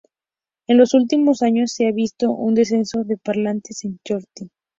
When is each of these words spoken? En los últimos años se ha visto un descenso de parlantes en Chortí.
En 0.65 0.79
los 0.79 0.95
últimos 0.95 1.43
años 1.43 1.73
se 1.73 1.85
ha 1.85 1.91
visto 1.91 2.31
un 2.31 2.55
descenso 2.55 3.03
de 3.03 3.17
parlantes 3.17 3.85
en 3.85 3.99
Chortí. 4.03 4.49